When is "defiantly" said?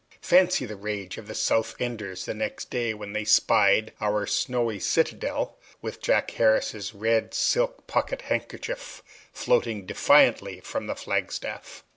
9.85-10.59